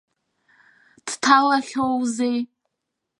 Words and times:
Дҭалахьоузеи. 1.05 2.39